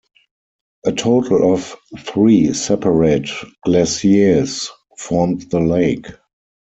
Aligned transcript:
A 0.83 0.91
total 0.91 1.53
of 1.53 1.75
three 1.99 2.53
separate 2.53 3.29
glaciers 3.63 4.67
formed 4.97 5.51
the 5.51 5.59
lake. 5.59 6.07